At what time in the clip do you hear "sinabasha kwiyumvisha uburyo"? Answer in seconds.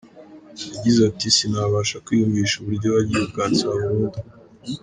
1.35-2.87